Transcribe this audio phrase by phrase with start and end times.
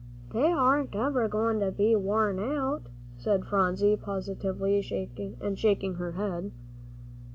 [0.31, 2.87] "They aren't ever going to be worn out,"
[3.19, 4.83] said Phronsie, positively,
[5.39, 6.51] and shaking her head.